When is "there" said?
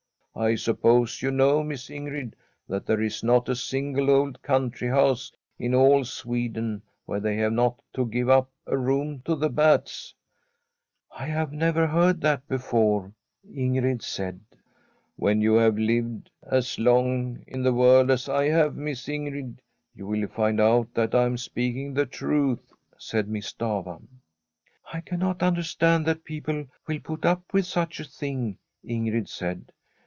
2.85-3.01